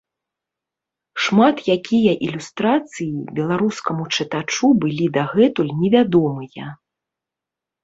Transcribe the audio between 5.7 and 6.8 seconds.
невядомыя.